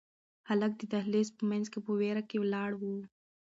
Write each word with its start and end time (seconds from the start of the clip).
هلک 0.49 0.73
د 0.77 0.83
دهلېز 0.93 1.29
په 1.37 1.43
منځ 1.49 1.65
کې 1.71 1.79
په 1.85 1.91
وېره 1.99 2.23
کې 2.29 2.37
ولاړ 2.43 2.71
و. 2.79 2.81